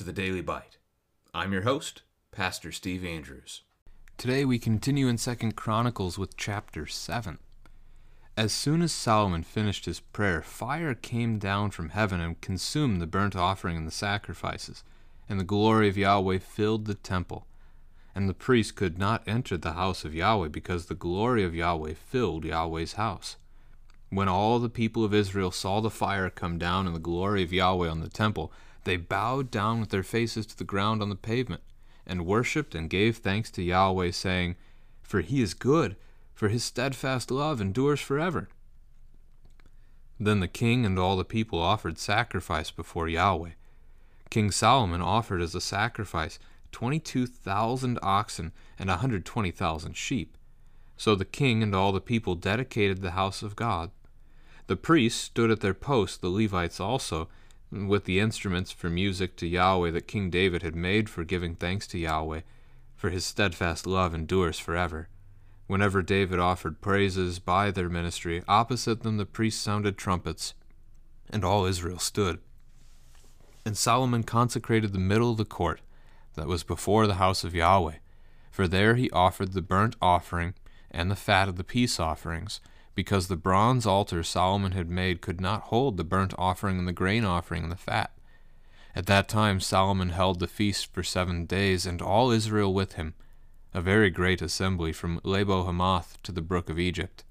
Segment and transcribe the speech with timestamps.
[0.00, 0.78] To the Daily Bite.
[1.34, 2.00] I'm your host,
[2.32, 3.60] Pastor Steve Andrews.
[4.16, 7.36] Today we continue in 2nd Chronicles with chapter 7.
[8.34, 13.06] As soon as Solomon finished his prayer, fire came down from heaven and consumed the
[13.06, 14.82] burnt offering and the sacrifices,
[15.28, 17.46] and the glory of Yahweh filled the temple.
[18.14, 21.92] And the priest could not enter the house of Yahweh because the glory of Yahweh
[21.92, 23.36] filled Yahweh's house.
[24.08, 27.52] When all the people of Israel saw the fire come down and the glory of
[27.52, 28.50] Yahweh on the temple,
[28.84, 31.62] they bowed down with their faces to the ground on the pavement,
[32.06, 34.56] and worshipped and gave thanks to Yahweh, saying,
[35.02, 35.96] For he is good,
[36.34, 38.48] for his steadfast love endures forever.
[40.18, 43.52] Then the king and all the people offered sacrifice before Yahweh.
[44.28, 46.38] King Solomon offered as a sacrifice
[46.72, 50.36] twenty two thousand oxen and a hundred twenty thousand sheep.
[50.96, 53.90] So the king and all the people dedicated the house of God.
[54.66, 57.28] The priests stood at their posts, the Levites also,
[57.72, 61.86] with the instruments for music to Yahweh that King David had made for giving thanks
[61.88, 62.40] to Yahweh,
[62.96, 65.08] for his steadfast love endures forever.
[65.66, 70.54] Whenever David offered praises by their ministry, opposite them the priests sounded trumpets,
[71.30, 72.40] and all Israel stood.
[73.64, 75.80] And Solomon consecrated the middle of the court
[76.34, 77.98] that was before the house of Yahweh,
[78.50, 80.54] for there he offered the burnt offering
[80.90, 82.60] and the fat of the peace offerings,
[82.94, 86.92] because the bronze altar Solomon had made could not hold the burnt offering and the
[86.92, 88.12] grain offering and the fat.
[88.94, 93.14] At that time Solomon held the feast for seven days, and all Israel with him,
[93.72, 97.24] a very great assembly from Lebo Hamath to the brook of Egypt.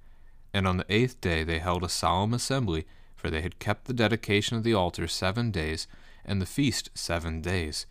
[0.54, 3.94] And on the eighth day they held a solemn assembly, for they had kept the
[3.94, 5.88] dedication of the altar seven days,
[6.24, 7.86] and the feast seven days.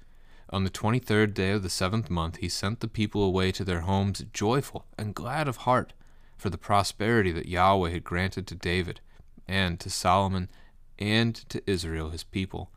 [0.50, 3.64] On the twenty third day of the seventh month he sent the people away to
[3.64, 5.92] their homes joyful and glad of heart
[6.38, 9.00] for the prosperity that Yahweh had granted to David,
[9.46, 10.48] and to Solomon,
[10.98, 12.70] and to Israel his people.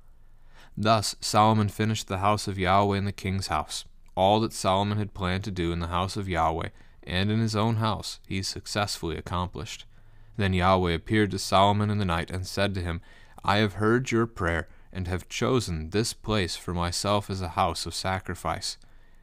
[0.76, 3.86] Thus Solomon finished the house of Yahweh in the king's house.
[4.16, 6.70] All that Solomon had planned to do in the house of Yahweh
[7.04, 9.86] and in his own house he successfully accomplished.
[10.38, 13.02] Then Yahweh appeared to Solomon in the night and said to him,
[13.44, 17.86] I have heard your prayer and have chosen this place for myself as a house
[17.86, 18.78] of sacrifice.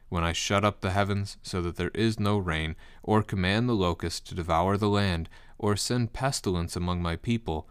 [0.09, 3.75] When I shut up the heavens so that there is no rain, or command the
[3.75, 7.69] locust to devour the land, or send pestilence among my people,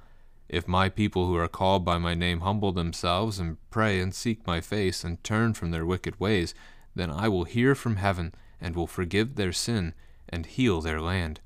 [0.48, 4.46] if my people who are called by my name humble themselves and pray and seek
[4.46, 6.54] my face and turn from their wicked ways,
[6.94, 9.94] then I will hear from heaven and will forgive their sin
[10.28, 11.40] and heal their land.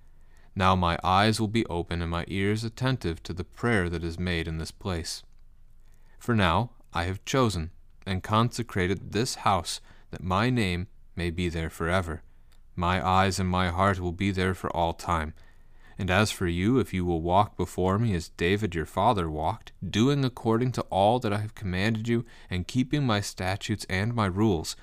[0.54, 4.18] Now my eyes will be open and my ears attentive to the prayer that is
[4.18, 5.22] made in this place.
[6.18, 7.70] For now I have chosen
[8.06, 9.80] and consecrated this house
[10.12, 10.86] that my name
[11.16, 12.22] may be there forever.
[12.76, 15.34] My eyes and my heart will be there for all time.
[15.98, 19.72] And as for you, if you will walk before me as David your father walked,
[19.88, 24.26] doing according to all that I have commanded you, and keeping my statutes and my
[24.26, 24.74] rules,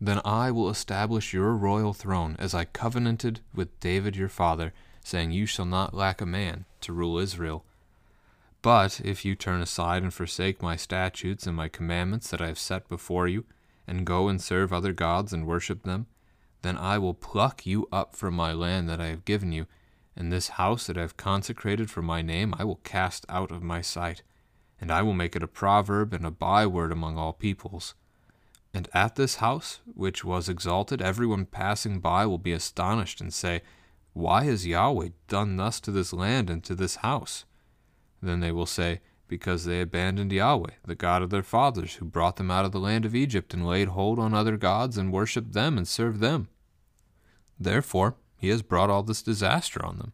[0.00, 5.30] then I will establish your royal throne as I covenanted with David your father, saying,
[5.30, 7.64] You shall not lack a man to rule Israel.
[8.62, 12.58] But if you turn aside and forsake my statutes and my commandments that I have
[12.58, 13.44] set before you,
[13.86, 16.06] and go and serve other gods and worship them,
[16.62, 19.66] then I will pluck you up from my land that I have given you,
[20.16, 23.62] and this house that I have consecrated for my name I will cast out of
[23.62, 24.22] my sight,
[24.80, 27.94] and I will make it a proverb and a byword among all peoples.
[28.74, 33.62] And at this house, which was exalted, everyone passing by will be astonished and say,
[34.12, 37.44] Why has Yahweh done thus to this land and to this house?
[38.20, 42.36] Then they will say, Because they abandoned Yahweh, the God of their fathers, who brought
[42.36, 45.52] them out of the land of Egypt, and laid hold on other gods, and worshipped
[45.52, 46.48] them, and served them.
[47.58, 50.12] Therefore, he has brought all this disaster on them.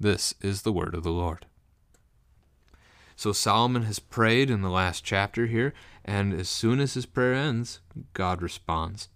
[0.00, 1.46] This is the word of the Lord.
[3.16, 5.72] So Solomon has prayed in the last chapter here,
[6.04, 7.80] and as soon as his prayer ends,
[8.12, 9.08] God responds.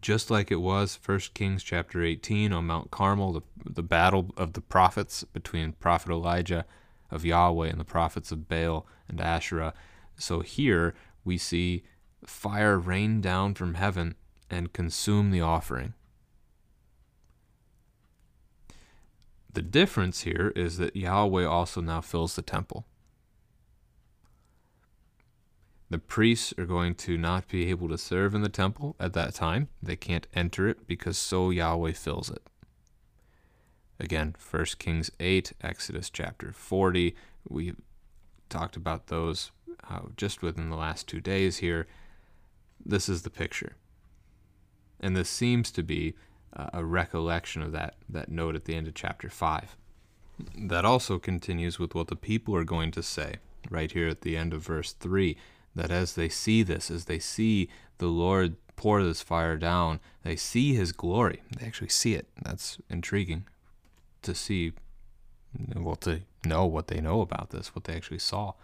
[0.00, 4.54] Just like it was 1 Kings chapter 18 on Mount Carmel, the, the battle of
[4.54, 6.64] the prophets between prophet Elijah
[7.12, 9.74] of Yahweh and the prophets of Baal and Asherah.
[10.16, 10.94] So here
[11.24, 11.84] we see
[12.24, 14.16] fire rain down from heaven
[14.50, 15.94] and consume the offering.
[19.52, 22.86] The difference here is that Yahweh also now fills the temple.
[25.90, 29.34] The priests are going to not be able to serve in the temple at that
[29.34, 29.68] time.
[29.82, 32.42] They can't enter it because so Yahweh fills it.
[34.02, 37.14] Again, 1 Kings 8, Exodus chapter 40.
[37.48, 37.74] We
[38.48, 39.52] talked about those
[39.88, 41.86] uh, just within the last two days here.
[42.84, 43.76] This is the picture.
[44.98, 46.14] And this seems to be
[46.52, 49.76] uh, a recollection of that, that note at the end of chapter 5.
[50.58, 53.36] That also continues with what the people are going to say
[53.70, 55.36] right here at the end of verse 3
[55.76, 60.34] that as they see this, as they see the Lord pour this fire down, they
[60.34, 61.42] see his glory.
[61.56, 62.26] They actually see it.
[62.42, 63.46] That's intriguing
[64.22, 64.72] to see,
[65.74, 68.54] well, to know what they know about this, what they actually saw.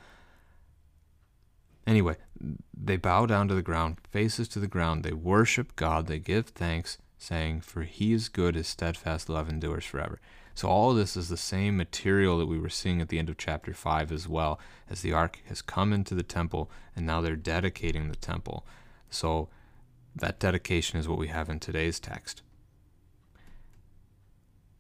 [1.87, 2.17] Anyway,
[2.77, 5.03] they bow down to the ground, faces to the ground.
[5.03, 6.07] They worship God.
[6.07, 10.21] They give thanks, saying, For he is good, his steadfast love endures forever.
[10.55, 13.31] So, all of this is the same material that we were seeing at the end
[13.31, 14.59] of chapter 5 as well,
[14.91, 18.67] as the ark has come into the temple and now they're dedicating the temple.
[19.09, 19.49] So,
[20.17, 22.43] that dedication is what we have in today's text.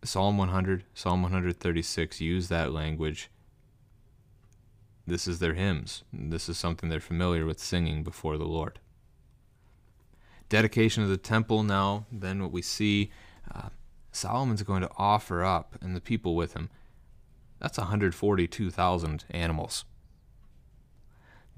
[0.05, 3.31] Psalm 100, Psalm 136 use that language
[5.09, 6.05] this is their hymns.
[6.13, 8.79] This is something they're familiar with singing before the Lord.
[10.51, 13.11] Dedication of the temple now, then what we see,
[13.55, 13.71] uh,
[14.13, 16.69] Solomon's going to offer up, and the people with him.
[17.59, 19.87] That's 142,000 animals.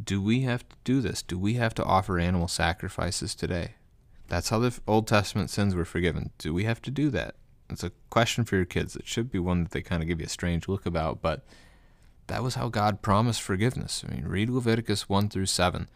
[0.03, 1.21] Do we have to do this?
[1.21, 3.75] Do we have to offer animal sacrifices today?
[4.29, 6.31] That's how the Old Testament sins were forgiven.
[6.39, 7.35] Do we have to do that?
[7.71, 8.97] It's a question for your kids.
[8.97, 11.45] It should be one that they kind of give you a strange look about, but
[12.27, 14.05] that was how God promised forgiveness.
[14.07, 15.89] I mean, read Leviticus 1 through 7.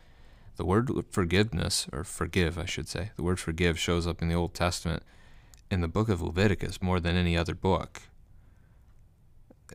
[0.56, 4.34] The word forgiveness, or forgive, I should say, the word forgive shows up in the
[4.34, 5.02] Old Testament
[5.70, 8.02] in the book of Leviticus more than any other book.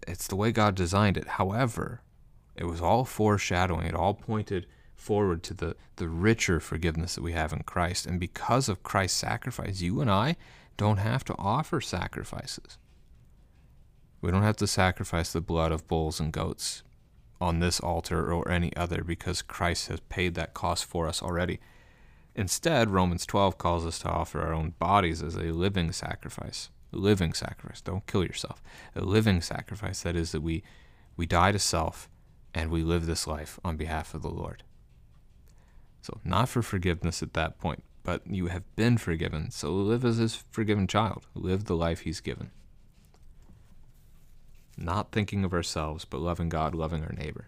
[0.08, 1.28] It's the way God designed it.
[1.28, 2.02] However,
[2.56, 4.66] it was all foreshadowing, it all pointed
[4.96, 8.06] forward to the, the richer forgiveness that we have in Christ.
[8.06, 10.36] And because of Christ's sacrifice, you and I
[10.80, 12.78] don't have to offer sacrifices.
[14.22, 16.84] We don't have to sacrifice the blood of bulls and goats
[17.42, 21.60] on this altar or any other because Christ has paid that cost for us already.
[22.34, 26.70] Instead, Romans 12 calls us to offer our own bodies as a living sacrifice.
[26.94, 27.82] A living sacrifice.
[27.82, 28.64] Don't kill yourself.
[28.96, 30.04] A living sacrifice.
[30.04, 30.64] That is, that we,
[31.18, 32.10] we die to self
[32.54, 34.64] and we live this life on behalf of the Lord.
[36.02, 39.52] So, not for forgiveness at that point, but you have been forgiven.
[39.52, 41.28] So, live as his forgiven child.
[41.36, 42.52] Live the life he's given
[44.80, 47.48] not thinking of ourselves, but loving God, loving our neighbor.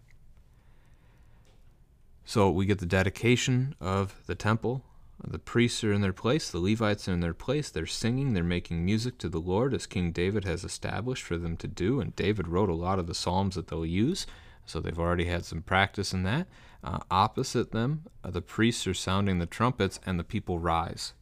[2.26, 4.84] So we get the dedication of the temple.
[5.24, 7.70] The priests are in their place, the Levites are in their place.
[7.70, 11.58] They're singing, they're making music to the Lord as King David has established for them
[11.58, 12.00] to do.
[12.00, 14.26] And David wrote a lot of the Psalms that they'll use,
[14.72, 16.48] so they've already had some practice in that.
[16.82, 21.14] Uh, opposite them, uh, the priests are sounding the trumpets, and the people rise.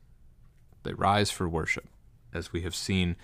[0.83, 1.87] They rise for worship,
[2.31, 3.15] as we have seen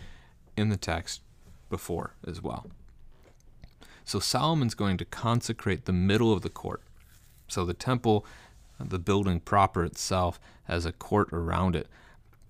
[0.57, 1.22] in the text
[1.69, 2.66] before as well.
[4.04, 6.81] So Solomon's going to consecrate the middle of the court.
[7.48, 8.25] So the temple,
[8.80, 11.88] the building proper itself, has a court around it.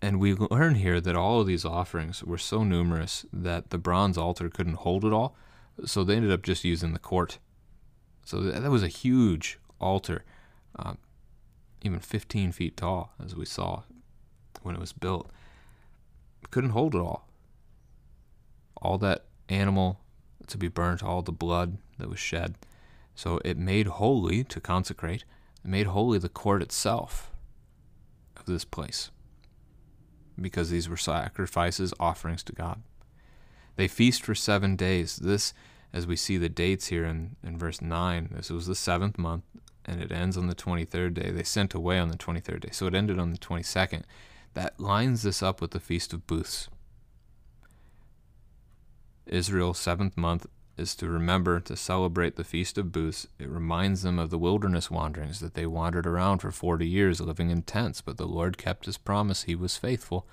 [0.01, 4.17] And we learn here that all of these offerings were so numerous that the bronze
[4.17, 5.35] altar couldn't hold it all.
[5.85, 7.37] So they ended up just using the court.
[8.25, 10.25] So that was a huge altar,
[10.77, 10.97] um,
[11.81, 13.83] even 15 feet tall, as we saw
[14.63, 15.31] when it was built.
[16.51, 17.25] Couldn't hold it all
[18.85, 19.99] all that animal
[20.47, 22.55] to be burnt, all the blood that was shed.
[23.15, 25.23] So it made holy to consecrate,
[25.63, 27.31] it made holy the court itself
[28.37, 29.09] of this place,
[30.39, 32.81] because these were sacrifices, offerings to God.
[33.75, 35.15] They feast for seven days.
[35.17, 35.53] This,
[35.95, 39.45] as we see the dates here in, in verse 9, this was the seventh month,
[39.85, 41.31] and it ends on the 23rd day.
[41.31, 44.03] They sent away on the 23rd day, so it ended on the 22nd.
[44.55, 46.67] That lines this up with the Feast of Booths.
[49.25, 50.45] Israel's seventh month
[50.77, 53.25] is to remember to celebrate the Feast of Booths.
[53.39, 57.51] It reminds them of the wilderness wanderings that they wandered around for 40 years living
[57.51, 59.43] in tents, but the Lord kept his promise.
[59.43, 60.27] He was faithful.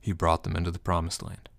[0.00, 1.49] He brought them into the promised land.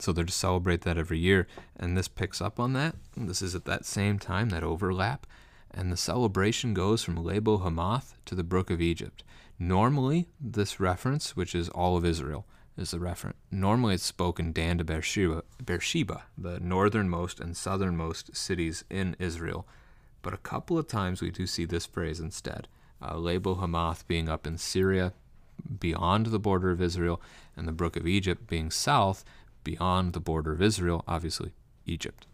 [0.00, 2.96] So they're to celebrate that every year, and this picks up on that.
[3.16, 5.26] This is at that same time, that overlap,
[5.70, 9.22] and the celebration goes from Lebo Hamath to the brook of Egypt.
[9.58, 12.46] Normally, this reference, which is all of Israel,
[12.78, 13.36] is the reference.
[13.50, 19.68] Normally it's spoken Dan to Beersheba, Beersheba, the northernmost and southernmost cities in Israel.
[20.22, 22.68] But a couple of times we do see this phrase instead.
[23.02, 25.12] Uh, Lebo Hamath being up in Syria,
[25.78, 27.20] beyond the border of Israel,
[27.54, 29.24] and the brook of Egypt being south,
[29.64, 31.52] beyond the border of Israel, obviously
[31.86, 32.26] Egypt.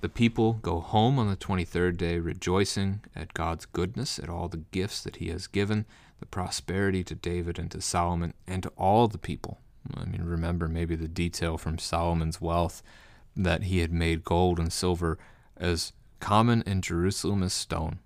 [0.00, 4.64] The people go home on the 23rd day, rejoicing at God's goodness, at all the
[4.70, 5.84] gifts that He has given,
[6.20, 9.58] the prosperity to David and to Solomon and to all the people.
[9.94, 12.82] I mean, remember maybe the detail from Solomon's wealth
[13.36, 15.18] that he had made gold and silver
[15.56, 17.98] as common in Jerusalem as stone,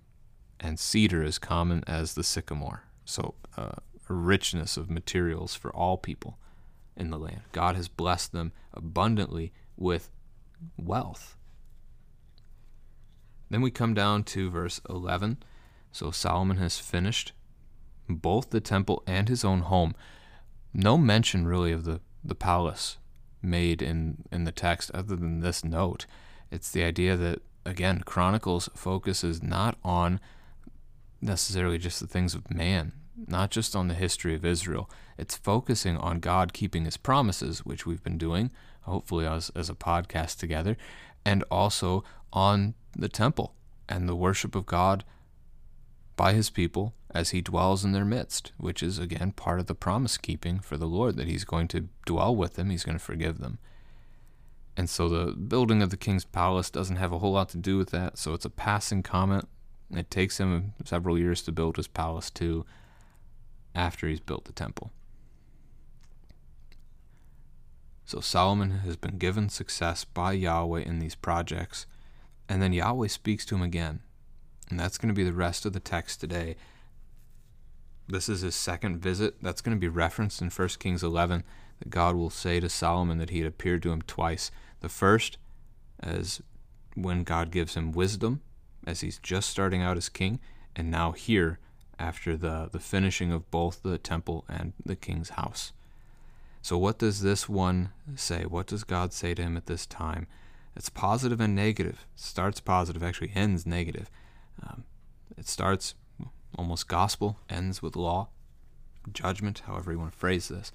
[0.59, 2.83] and cedar as common as the sycamore.
[3.03, 3.75] So, uh,
[4.09, 6.37] a richness of materials for all people
[6.95, 7.41] in the land.
[7.51, 10.09] God has blessed them abundantly with
[10.77, 11.35] wealth.
[13.49, 15.37] Then we come down to verse 11.
[15.91, 17.33] So Solomon has finished
[18.09, 19.95] both the temple and his own home.
[20.73, 22.97] No mention really of the, the palace
[23.41, 26.05] made in, in the text other than this note.
[26.51, 30.19] It's the idea that, again, Chronicles focuses not on
[31.21, 32.93] necessarily just the things of man,
[33.27, 34.89] not just on the history of Israel.
[35.17, 39.75] It's focusing on God keeping his promises, which we've been doing, hopefully, as, as a
[39.75, 40.77] podcast together,
[41.25, 42.03] and also
[42.33, 43.53] on the temple
[43.87, 45.03] and the worship of God
[46.15, 49.75] by his people as he dwells in their midst, which is again part of the
[49.75, 53.03] promise keeping for the Lord that he's going to dwell with them, he's going to
[53.03, 53.57] forgive them.
[54.77, 57.77] And so the building of the king's palace doesn't have a whole lot to do
[57.77, 59.47] with that, so it's a passing comment.
[59.89, 62.65] It takes him several years to build his palace too
[63.75, 64.91] after he's built the temple.
[68.05, 71.85] So Solomon has been given success by Yahweh in these projects,
[72.47, 74.01] and then Yahweh speaks to him again.
[74.69, 76.55] And that's going to be the rest of the text today
[78.07, 79.35] this is his second visit.
[79.41, 81.43] That's going to be referenced in 1 Kings 11
[81.79, 84.51] that God will say to Solomon that he had appeared to him twice.
[84.81, 85.37] The first,
[85.99, 86.41] as
[86.93, 88.41] when God gives him wisdom,
[88.85, 90.39] as he's just starting out as king,
[90.75, 91.59] and now here,
[91.99, 95.71] after the, the finishing of both the temple and the king's house.
[96.61, 98.43] So, what does this one say?
[98.43, 100.27] What does God say to him at this time?
[100.75, 102.05] It's positive and negative.
[102.15, 104.09] It starts positive, actually ends negative.
[104.63, 104.83] Um,
[105.37, 105.93] it starts
[106.57, 108.29] almost gospel, ends with law,
[109.13, 110.71] judgment, however you want to phrase this.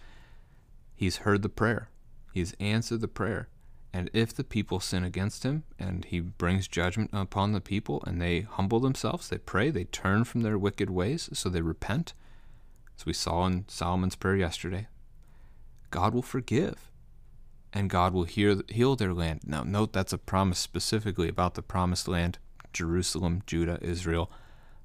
[0.95, 1.89] He's heard the prayer,
[2.33, 3.49] he's answered the prayer.
[3.93, 8.23] And if the people sin against him and he brings judgment upon the people and
[8.23, 12.15] they humble themselves, they pray, they turn from their wicked ways, so they repent,
[12.97, 14.87] as we saw in Solomon's prayer yesterday,
[15.91, 16.91] God will forgive
[17.73, 19.41] and God will hear, heal their land.
[19.45, 22.39] Now, note that's a promise specifically about the promised land
[22.73, 24.31] Jerusalem, Judah, Israel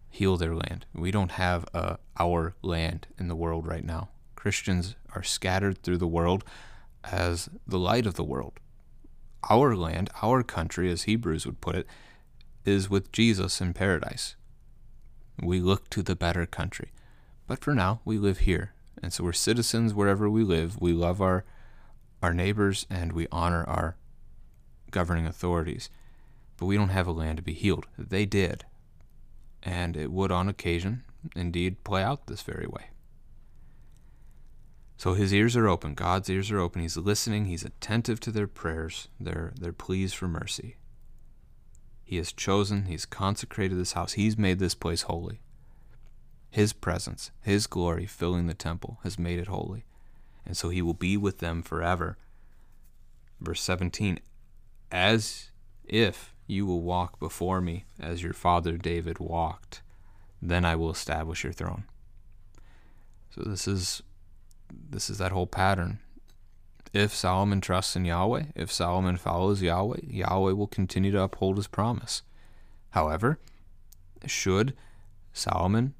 [0.10, 0.86] heal their land.
[0.94, 4.10] We don't have uh, our land in the world right now.
[4.36, 6.44] Christians are scattered through the world
[7.04, 8.60] as the light of the world.
[9.50, 11.88] Our land, our country, as Hebrews would put it,
[12.66, 14.36] is with Jesus in paradise.
[15.42, 16.92] We look to the better country.
[17.48, 18.74] But for now, we live here.
[19.04, 20.82] And so we're citizens wherever we live.
[20.82, 21.44] We love our,
[22.24, 23.98] our neighbors and we honor our
[24.90, 25.90] governing authorities.
[26.58, 27.86] But we don't have a land to be healed.
[27.98, 28.66] They did
[29.66, 31.04] and it would on occasion
[31.36, 32.86] indeed play out this very way.
[34.98, 36.82] So his ears are open, God's ears are open.
[36.82, 40.78] He's listening, he's attentive to their prayers, their, their pleas for mercy.
[42.04, 45.42] He has chosen, he's consecrated this house, he's made this place holy.
[46.50, 49.84] His presence, his glory filling the temple has made it holy.
[50.46, 52.18] And so he will be with them forever.
[53.42, 54.20] Verse 17
[54.92, 55.50] As
[55.84, 59.82] if you will walk before me as your father David walked.
[60.42, 61.86] Then I will establish your throne.
[63.32, 64.04] So this is
[64.89, 66.00] this is that whole pattern.
[66.94, 71.67] If Solomon trusts in Yahweh, if Solomon follows Yahweh, Yahweh will continue to uphold his
[71.67, 72.22] promise.
[72.91, 73.39] However,
[74.25, 74.74] should
[75.34, 75.94] Solomon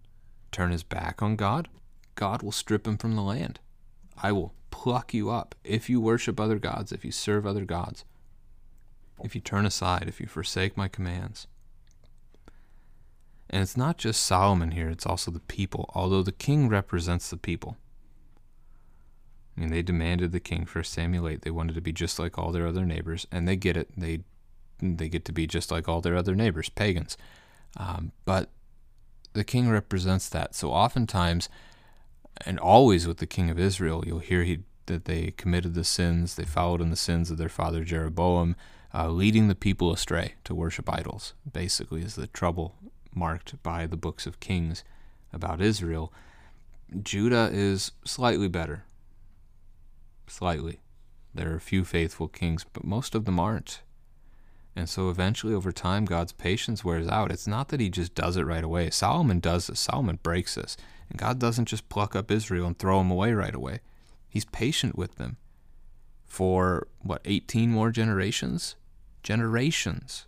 [0.52, 1.68] turn his back on God,
[2.16, 3.60] God will strip him from the land.
[4.22, 8.06] I will pluck you up if you worship other gods, if you serve other gods
[9.24, 11.48] if you turn aside, if you forsake my commands.
[13.50, 17.38] And it's not just Solomon here, it's also the people, although the king represents the
[17.38, 17.78] people.
[19.58, 21.42] Mean, they demanded the king for Samuel 8.
[21.42, 23.90] They wanted to be just like all their other neighbors, and they get it.
[23.96, 24.22] They
[24.82, 27.18] they get to be just like all their other neighbors, pagans.
[27.78, 28.50] Um, but
[29.32, 30.54] the king represents that.
[30.54, 31.48] So oftentimes,
[32.46, 36.36] and always with the king of Israel, you'll hear he that they committed the sins,
[36.36, 38.56] they followed in the sins of their father Jeroboam,
[38.94, 42.76] uh, leading the people astray to worship idols, basically, is the trouble
[43.14, 44.84] marked by the books of Kings
[45.34, 46.14] about Israel.
[47.02, 48.84] Judah is slightly better.
[50.28, 50.80] Slightly.
[51.34, 53.82] There are a few faithful kings, but most of them aren't.
[54.76, 57.32] And so eventually, over time, God's patience wears out.
[57.32, 58.90] It's not that he just does it right away.
[58.90, 59.80] Solomon does this.
[59.80, 60.76] Solomon breaks this.
[61.10, 63.80] And God doesn't just pluck up Israel and throw them away right away.
[64.28, 65.38] He's patient with them
[66.26, 68.76] for, what, 18 more generations?
[69.26, 70.28] generations.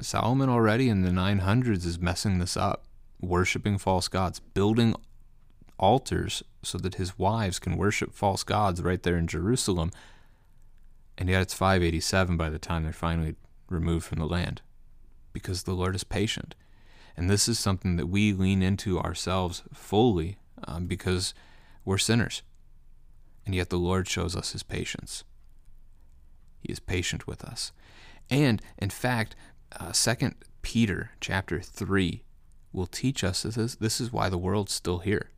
[0.00, 2.84] Solomon already in the 900s is messing this up,
[3.20, 4.96] worshiping false gods, building
[5.78, 9.90] altars so that his wives can worship false gods right there in Jerusalem.
[11.18, 13.36] And yet it's 587 by the time they're finally
[13.68, 14.62] removed from the land
[15.32, 16.54] because the Lord is patient.
[17.16, 21.34] And this is something that we lean into ourselves fully um, because
[21.84, 22.42] we're sinners.
[23.46, 25.24] And yet the Lord shows us his patience.
[26.60, 27.72] He is patient with us.
[28.30, 29.36] And in fact,
[29.78, 32.22] uh, 2 Peter chapter 3
[32.72, 35.30] will teach us this, this is why the world's still here.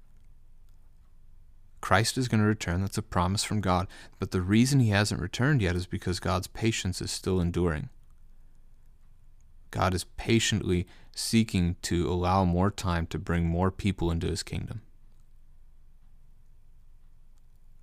[1.87, 2.81] Christ is going to return.
[2.81, 3.87] That's a promise from God.
[4.19, 7.91] But the reason he hasn't returned yet is because God's patience is still enduring.
[9.71, 14.83] God is patiently seeking to allow more time to bring more people into his kingdom.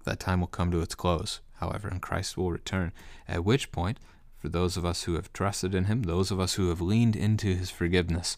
[0.03, 2.91] That time will come to its close, however, and Christ will return,
[3.25, 4.01] at which point,
[4.35, 7.15] for those of us who have trusted in him, those of us who have leaned
[7.15, 8.35] into his forgiveness,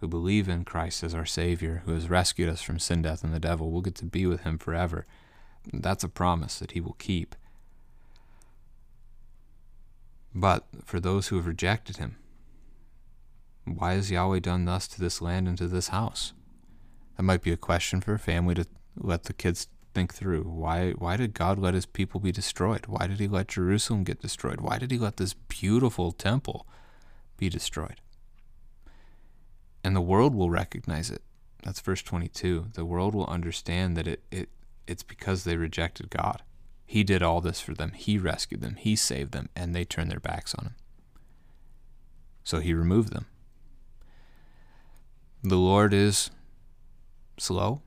[0.00, 3.34] who believe in Christ as our Savior, who has rescued us from sin, death, and
[3.34, 5.06] the devil, will get to be with him forever.
[5.72, 7.34] That's a promise that he will keep.
[10.34, 12.16] But for those who have rejected him,
[13.64, 16.32] why has Yahweh done thus to this land and to this house?
[17.16, 20.44] That might be a question for a family to let the kids think through.
[20.44, 22.86] Why why did God let his people be destroyed?
[22.86, 24.60] Why did he let Jerusalem get destroyed?
[24.60, 26.66] Why did he let this beautiful temple
[27.36, 28.00] be destroyed?
[29.84, 31.22] And the world will recognize it.
[31.62, 32.68] That's verse 22.
[32.74, 34.48] The world will understand that it, it
[34.86, 36.42] it's because they rejected God.
[36.86, 37.92] He did all this for them.
[37.92, 38.76] He rescued them.
[38.76, 40.74] He saved them, and they turned their backs on him.
[42.44, 43.26] So he removed them.
[45.42, 46.30] The Lord is
[47.36, 47.82] slow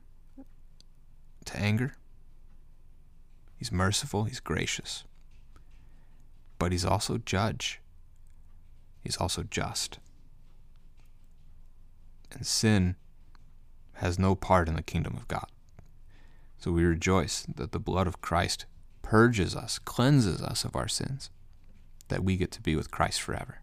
[1.44, 1.96] to anger.
[3.56, 5.04] He's merciful, he's gracious.
[6.58, 7.80] But he's also judge.
[9.00, 9.98] He's also just.
[12.32, 12.96] And sin
[13.94, 15.46] has no part in the kingdom of God.
[16.58, 18.66] So we rejoice that the blood of Christ
[19.02, 21.30] purges us, cleanses us of our sins,
[22.08, 23.61] that we get to be with Christ forever.